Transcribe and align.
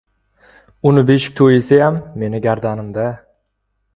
Uni 0.91 1.03
beshik 1.09 1.35
to‘yisiyam 1.41 2.01
meni 2.23 2.41
gardanimda! 2.47 3.09